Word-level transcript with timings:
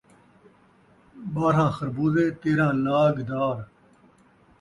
ٻارہاں 1.33 1.69
خربوزے، 1.77 2.25
تیرھاں 2.41 2.73
لاڳ 2.85 3.15
دار 3.29 3.57